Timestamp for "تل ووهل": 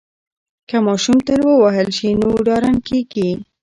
1.27-1.89